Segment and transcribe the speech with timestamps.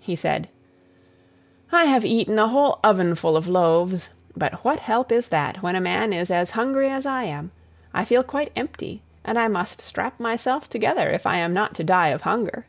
[0.00, 0.48] He said:
[1.70, 5.82] "I have eaten a whole ovenful of loaves, but what help is that when a
[5.82, 7.50] man is as hungry as I am?
[7.92, 11.84] I feel quite empty, and I must strap myself together if I am not to
[11.84, 12.64] die of hunger."